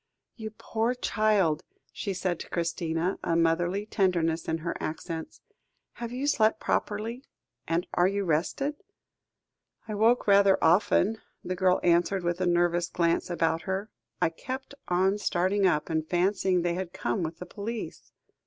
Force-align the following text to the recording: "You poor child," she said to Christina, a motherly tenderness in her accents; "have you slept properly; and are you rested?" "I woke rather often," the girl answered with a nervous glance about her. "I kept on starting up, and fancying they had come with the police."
"You 0.35 0.49
poor 0.57 0.95
child," 0.95 1.63
she 1.93 2.11
said 2.15 2.39
to 2.39 2.49
Christina, 2.49 3.19
a 3.23 3.35
motherly 3.35 3.85
tenderness 3.85 4.47
in 4.47 4.57
her 4.65 4.75
accents; 4.79 5.41
"have 5.91 6.11
you 6.11 6.25
slept 6.25 6.59
properly; 6.59 7.23
and 7.67 7.85
are 7.93 8.07
you 8.07 8.25
rested?" 8.25 8.77
"I 9.87 9.93
woke 9.93 10.25
rather 10.25 10.57
often," 10.59 11.21
the 11.43 11.55
girl 11.55 11.79
answered 11.83 12.23
with 12.23 12.41
a 12.41 12.47
nervous 12.47 12.89
glance 12.89 13.29
about 13.29 13.61
her. 13.69 13.91
"I 14.19 14.29
kept 14.31 14.73
on 14.87 15.19
starting 15.19 15.67
up, 15.67 15.87
and 15.87 16.03
fancying 16.03 16.63
they 16.63 16.73
had 16.73 16.93
come 16.93 17.21
with 17.21 17.37
the 17.37 17.45
police." 17.45 18.11